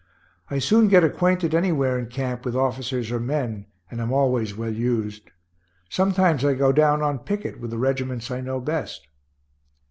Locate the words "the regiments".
7.69-8.31